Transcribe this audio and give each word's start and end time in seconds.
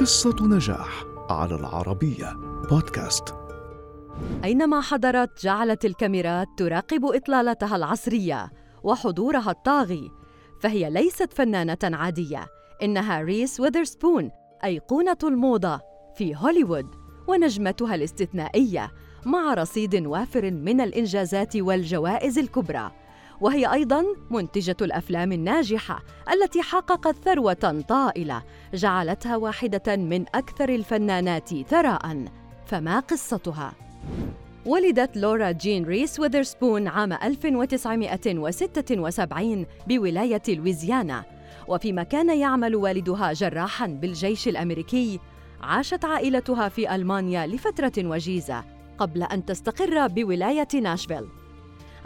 قصة 0.00 0.36
نجاح 0.40 1.04
على 1.30 1.54
العربية 1.54 2.32
بودكاست. 2.70 3.34
أينما 4.44 4.80
حضرت 4.80 5.44
جعلت 5.44 5.84
الكاميرات 5.84 6.46
تراقب 6.56 7.04
إطلالتها 7.04 7.76
العصرية 7.76 8.52
وحضورها 8.82 9.50
الطاغي 9.50 10.10
فهي 10.60 10.90
ليست 10.90 11.32
فنانة 11.32 11.78
عادية 11.84 12.46
إنها 12.82 13.20
ريس 13.20 13.60
ويذرسبون 13.60 14.30
أيقونة 14.64 15.18
الموضة 15.24 15.80
في 16.16 16.36
هوليوود 16.36 16.86
ونجمتها 17.28 17.94
الاستثنائية 17.94 18.90
مع 19.26 19.54
رصيد 19.54 20.06
وافر 20.06 20.50
من 20.50 20.80
الإنجازات 20.80 21.56
والجوائز 21.56 22.38
الكبرى. 22.38 22.92
وهي 23.40 23.72
أيضاً 23.72 24.04
منتجة 24.30 24.76
الأفلام 24.82 25.32
الناجحة 25.32 26.02
التي 26.32 26.62
حققت 26.62 27.16
ثروة 27.24 27.82
طائلة 27.88 28.42
جعلتها 28.74 29.36
واحدة 29.36 29.96
من 29.96 30.24
أكثر 30.34 30.68
الفنانات 30.68 31.62
ثراء. 31.62 32.24
فما 32.66 33.00
قصتها؟ 33.00 33.72
ولدت 34.66 35.16
لورا 35.16 35.50
جين 35.50 35.84
ريس 35.84 36.20
ويذرسبون 36.20 36.88
عام 36.88 37.12
1976 37.12 39.66
بولاية 39.86 40.42
لويزيانا. 40.48 41.24
وفيما 41.68 42.02
كان 42.02 42.38
يعمل 42.38 42.76
والدها 42.76 43.32
جراحاً 43.32 43.86
بالجيش 43.86 44.48
الأمريكي 44.48 45.20
عاشت 45.60 46.04
عائلتها 46.04 46.68
في 46.68 46.94
ألمانيا 46.94 47.46
لفترة 47.46 47.92
وجيزة 47.98 48.64
قبل 48.98 49.22
أن 49.22 49.44
تستقر 49.44 50.06
بولاية 50.06 50.68
ناشفيل. 50.82 51.28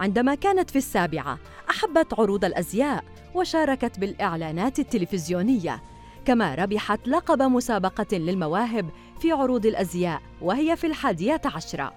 عندما 0.01 0.35
كانت 0.35 0.71
في 0.71 0.77
السابعة 0.77 1.39
أحبت 1.71 2.15
عروض 2.19 2.45
الأزياء 2.45 3.05
وشاركت 3.35 3.99
بالإعلانات 3.99 4.79
التلفزيونية 4.79 5.83
كما 6.25 6.55
ربحت 6.55 7.09
لقب 7.09 7.43
مسابقة 7.43 8.17
للمواهب 8.17 8.91
في 9.21 9.33
عروض 9.33 9.67
الأزياء 9.67 10.23
وهي 10.41 10.77
في 10.77 10.87
الحادية 10.87 11.41
عشرة. 11.45 11.93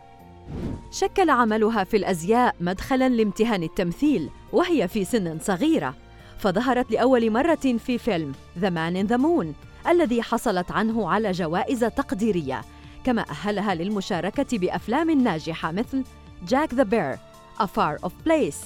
شكل 0.92 1.30
عملها 1.30 1.84
في 1.84 1.98
الأزياء 1.98 2.56
مدخلاً 2.60 3.10
لامتهان 3.10 3.64
التمثيل 3.64 4.30
وهي 4.54 4.88
في 4.88 5.06
سن 5.06 5.40
صغيرة. 5.40 5.96
فظهرت 6.40 6.92
لأول 6.92 7.32
مرة 7.32 7.78
في 7.86 7.98
فيلم 7.98 8.34
The 8.62 8.70
Man 8.70 9.06
in 9.06 9.14
the 9.14 9.18
Moon 9.18 9.48
الذي 9.88 10.22
حصلت 10.22 10.72
عنه 10.72 11.10
على 11.10 11.32
جوائز 11.32 11.80
تقديرية 11.80 12.62
كما 13.04 13.26
أهلها 13.30 13.76
للمشاركة 13.76 14.58
بأفلام 14.58 15.12
ناجحة 15.12 15.72
مثل 15.72 16.04
Jack 16.48 16.74
the 16.74 16.84
Bear 16.84 17.18
A 17.60 17.68
Far 17.68 17.98
Off 18.04 18.14
Place. 18.28 18.66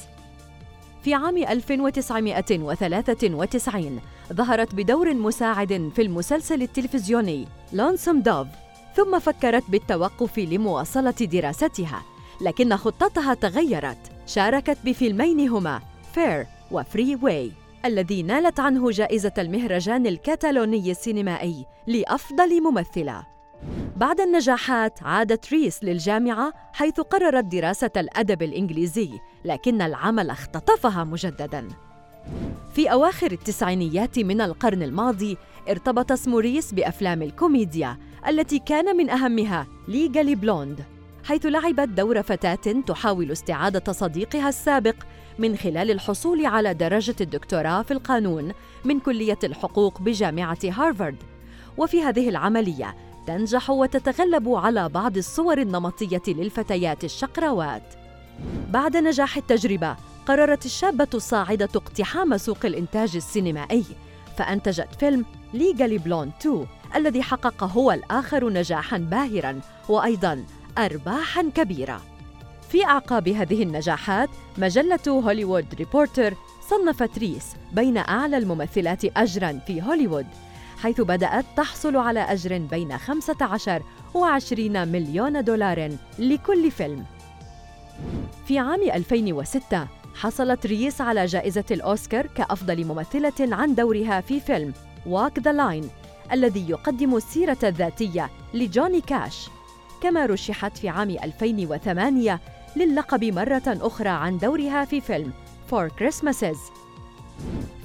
في 1.03 1.13
عام 1.13 1.37
1993 1.37 3.99
ظهرت 4.33 4.75
بدور 4.75 5.13
مساعد 5.13 5.91
في 5.95 6.01
المسلسل 6.01 6.61
التلفزيوني 6.61 7.47
Lonesome 7.73 8.21
Dove 8.21 8.47
ثم 8.95 9.19
فكرت 9.19 9.63
بالتوقف 9.69 10.39
لمواصلة 10.39 11.11
دراستها 11.11 12.01
لكن 12.41 12.75
خطتها 12.75 13.33
تغيرت. 13.33 13.97
شاركت 14.27 14.77
بفيلمين 14.85 15.49
هما 15.49 15.81
Fear 16.13 16.45
و 16.71 17.15
Freeway 17.15 17.51
الذي 17.85 18.23
نالت 18.23 18.59
عنه 18.59 18.91
جائزة 18.91 19.33
المهرجان 19.37 20.07
الكتالوني 20.07 20.91
السينمائي 20.91 21.65
لأفضل 21.87 22.61
ممثلة. 22.61 23.38
بعد 23.99 24.21
النجاحات 24.21 25.03
عادت 25.03 25.53
ريس 25.53 25.83
للجامعة 25.83 26.53
حيث 26.73 26.99
قررت 26.99 27.45
دراسة 27.45 27.91
الأدب 27.97 28.43
الإنجليزي 28.43 29.09
لكن 29.45 29.81
العمل 29.81 30.29
اختطفها 30.29 31.03
مجدداً. 31.03 31.67
في 32.73 32.91
أواخر 32.91 33.31
التسعينيات 33.31 34.19
من 34.19 34.41
القرن 34.41 34.83
الماضي 34.83 35.37
ارتبط 35.69 36.11
اسم 36.11 36.35
ريس 36.35 36.73
بأفلام 36.73 37.21
الكوميديا 37.21 37.97
التي 38.27 38.59
كان 38.59 38.97
من 38.97 39.09
أهمها 39.09 39.67
Legally 39.87 40.35
Blonde 40.35 40.83
حيث 41.23 41.45
لعبت 41.45 41.89
دور 41.89 42.21
فتاة 42.21 42.81
تحاول 42.87 43.31
استعادة 43.31 43.93
صديقها 43.93 44.49
السابق 44.49 44.95
من 45.39 45.55
خلال 45.55 45.91
الحصول 45.91 46.45
على 46.45 46.73
درجة 46.73 47.15
الدكتوراه 47.21 47.81
في 47.81 47.91
القانون 47.91 48.51
من 48.85 48.99
كلية 48.99 49.39
الحقوق 49.43 50.01
بجامعة 50.01 50.59
هارفارد. 50.63 51.15
وفي 51.77 52.03
هذه 52.03 52.29
العملية 52.29 52.95
تنجح 53.27 53.69
وتتغلب 53.69 54.49
على 54.49 54.89
بعض 54.89 55.17
الصور 55.17 55.57
النمطية 55.57 56.21
للفتيات 56.27 57.03
الشقراوات. 57.03 57.83
بعد 58.69 58.97
نجاح 58.97 59.37
التجربة، 59.37 59.95
قررت 60.25 60.65
الشابة 60.65 61.07
الصاعدة 61.13 61.69
اقتحام 61.75 62.37
سوق 62.37 62.65
الإنتاج 62.65 63.15
السينمائي، 63.15 63.85
فأنتجت 64.37 64.95
فيلم 64.99 65.25
Legally 65.53 65.97
Blonde 65.97 66.31
2 66.41 66.67
الذي 66.95 67.21
حقق 67.23 67.63
هو 67.63 67.91
الآخر 67.91 68.49
نجاحاً 68.49 68.97
باهراً 68.97 69.61
وأيضاً 69.89 70.43
أرباحاً 70.77 71.51
كبيرة. 71.55 72.01
في 72.69 72.85
أعقاب 72.85 73.27
هذه 73.29 73.63
النجاحات، 73.63 74.29
مجلة 74.57 74.99
Hollywood 75.07 75.65
Reporter 75.75 76.33
صنفت 76.69 77.19
ريس 77.19 77.45
بين 77.73 77.97
أعلى 77.97 78.37
الممثلات 78.37 79.17
أجراً 79.17 79.59
في 79.67 79.81
هوليوود 79.81 80.25
حيث 80.83 81.01
بدأت 81.01 81.45
تحصل 81.57 81.95
على 81.95 82.19
أجر 82.19 82.57
بين 82.57 82.97
15 82.97 83.83
و 84.13 84.25
20 84.25 84.87
مليون 84.87 85.43
دولار 85.43 85.91
لكل 86.19 86.71
فيلم. 86.71 87.05
في 88.47 88.59
عام 88.59 88.81
2006 88.83 89.87
حصلت 90.15 90.65
ريس 90.67 91.01
على 91.01 91.25
جائزة 91.25 91.63
الأوسكار 91.71 92.27
كأفضل 92.27 92.85
ممثلة 92.85 93.55
عن 93.55 93.75
دورها 93.75 94.21
في 94.21 94.39
فيلم 94.39 94.73
Walk 95.05 95.41
the 95.41 95.53
Line 95.53 95.85
الذي 96.31 96.69
يقدم 96.69 97.15
السيرة 97.15 97.57
الذاتية 97.63 98.29
لجوني 98.53 99.01
كاش 99.01 99.49
كما 100.01 100.25
رشحت 100.25 100.77
في 100.77 100.89
عام 100.89 101.09
2008 101.09 102.39
للقب 102.75 103.23
مرة 103.23 103.63
أخرى 103.67 104.09
عن 104.09 104.37
دورها 104.37 104.85
في 104.85 105.01
فيلم 105.01 105.33
Four 105.71 105.89
Christmases 106.01 106.78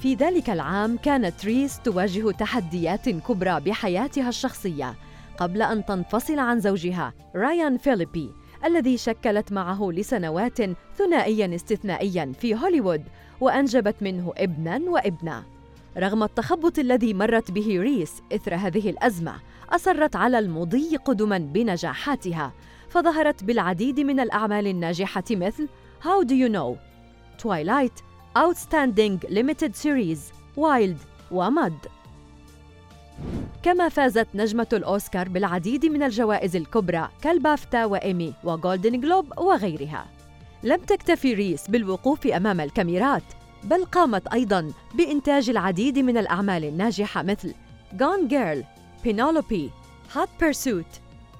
في 0.01 0.15
ذلك 0.15 0.49
العام 0.49 0.97
كانت 0.97 1.45
ريس 1.45 1.79
تواجه 1.79 2.31
تحديات 2.31 3.09
كبرى 3.09 3.59
بحياتها 3.59 4.29
الشخصية 4.29 4.95
قبل 5.37 5.61
أن 5.61 5.85
تنفصل 5.85 6.39
عن 6.39 6.59
زوجها 6.59 7.13
رايان 7.35 7.77
فيليبي 7.77 8.31
الذي 8.65 8.97
شكلت 8.97 9.51
معه 9.51 9.91
لسنوات 9.91 10.57
ثنائيا 10.97 11.55
استثنائيا 11.55 12.33
في 12.39 12.55
هوليوود 12.55 13.03
وأنجبت 13.41 13.95
منه 14.01 14.33
ابنا 14.37 14.81
وابنة 14.89 15.43
رغم 15.97 16.23
التخبط 16.23 16.79
الذي 16.79 17.13
مرت 17.13 17.51
به 17.51 17.79
ريس 17.81 18.21
إثر 18.33 18.55
هذه 18.55 18.89
الأزمة 18.89 19.35
أصرت 19.69 20.15
على 20.15 20.39
المضي 20.39 20.97
قدما 20.97 21.37
بنجاحاتها 21.37 22.53
فظهرت 22.89 23.43
بالعديد 23.43 23.99
من 23.99 24.19
الأعمال 24.19 24.67
الناجحة 24.67 25.23
مثل 25.31 25.67
How 26.01 26.27
Do 26.27 26.33
You 26.33 26.49
Know؟ 26.49 26.77
Twilight 27.43 28.03
Outstanding 28.37 29.19
Limited 29.29 29.73
Series 29.83 30.19
Wild 30.57 30.97
و 31.31 31.40
Mud. 31.40 31.77
كما 33.63 33.89
فازت 33.89 34.27
نجمة 34.33 34.67
الأوسكار 34.73 35.29
بالعديد 35.29 35.85
من 35.85 36.03
الجوائز 36.03 36.55
الكبرى 36.55 37.09
كالبافتا 37.21 37.85
وإيمي 37.85 38.33
و 38.43 38.51
Golden 38.51 38.99
Globe 38.99 39.39
وغيرها. 39.39 40.05
لم 40.63 40.77
تكتفي 40.77 41.33
ريس 41.33 41.67
بالوقوف 41.67 42.27
أمام 42.27 42.61
الكاميرات 42.61 43.23
بل 43.63 43.85
قامت 43.85 44.27
أيضاً 44.27 44.71
بإنتاج 44.95 45.49
العديد 45.49 45.99
من 45.99 46.17
الأعمال 46.17 46.65
الناجحة 46.65 47.23
مثل 47.23 47.53
Gone 47.93 48.29
Girl, 48.29 48.63
Penelope, 49.05 49.69
Hot 50.15 50.43
Pursuit. 50.43 50.99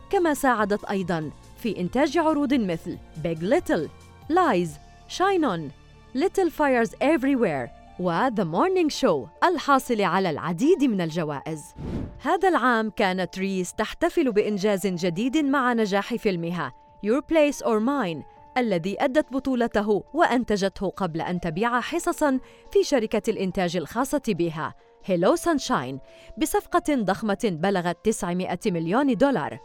كما 0.10 0.34
ساعدت 0.34 0.86
أيضاً 0.86 1.32
في 1.58 1.80
إنتاج 1.80 2.18
عروض 2.18 2.54
مثل 2.54 2.98
Big 3.24 3.40
Little, 3.42 3.90
Lies, 4.30 4.70
Shine 5.18 5.44
On 5.44 5.85
Little 6.16 6.50
Fires 6.50 6.92
Everywhere 7.02 7.70
و 8.00 8.30
The 8.30 8.46
Morning 8.46 8.90
Show 9.02 9.28
الحاصل 9.44 10.02
على 10.02 10.30
العديد 10.30 10.84
من 10.84 11.02
الجوائز. 11.02 11.74
هذا 12.22 12.50
العام 12.50 12.90
كانت 12.90 13.40
ريس 13.40 13.74
تحتفل 13.74 14.32
بإنجاز 14.32 14.88
جديد 14.88 15.38
مع 15.38 15.74
نجاح 15.74 16.16
فيلمها 16.16 16.74
Your 17.06 17.20
Place 17.20 17.66
or 17.66 17.80
Mine 17.80 18.24
الذي 18.58 19.04
أدت 19.04 19.34
بطولته 19.34 20.04
وأنتجته 20.14 20.90
قبل 20.90 21.22
أن 21.22 21.40
تبيع 21.40 21.82
حصصاً 21.82 22.40
في 22.72 22.84
شركة 22.84 23.32
الإنتاج 23.32 23.78
الخاصة 23.78 24.24
بها 24.28 24.74
Hello 25.06 25.36
Sunshine 25.36 26.00
بصفقة 26.38 26.96
ضخمة 26.96 27.40
بلغت 27.44 27.98
900 28.04 28.60
مليون 28.66 29.16
دولار. 29.16 29.60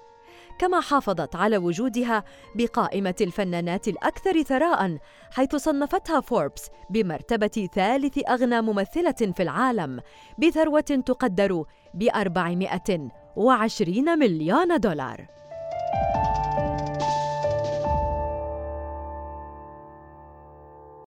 كما 0.61 0.81
حافظت 0.81 1.37
على 1.37 1.59
وجودها 1.59 2.25
بقائمة 2.55 3.15
الفنانات 3.21 3.89
الأكثر 3.89 4.43
ثراء 4.43 4.99
حيث 5.31 5.57
صنفتها 5.57 6.21
فوربس 6.21 6.71
بمرتبة 6.91 7.69
ثالث 7.75 8.19
أغنى 8.29 8.61
ممثلة 8.61 9.33
في 9.37 9.43
العالم 9.43 10.01
بثروة 10.39 10.81
تقدر 10.81 11.65
ب 11.95 12.09
420 12.15 14.19
مليون 14.19 14.81
دولار. 14.81 15.40